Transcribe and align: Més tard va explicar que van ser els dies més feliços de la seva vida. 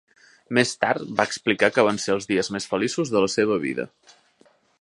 Més 0.57 0.71
tard 0.85 1.03
va 1.19 1.25
explicar 1.29 1.69
que 1.75 1.85
van 1.89 2.01
ser 2.05 2.15
els 2.15 2.31
dies 2.31 2.51
més 2.57 2.69
feliços 2.73 3.15
de 3.17 3.25
la 3.27 3.33
seva 3.39 3.63
vida. 3.67 3.91